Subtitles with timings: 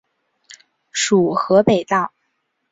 [0.91, 2.11] 属河北道。